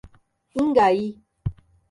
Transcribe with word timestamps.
Ingaí 0.59 1.05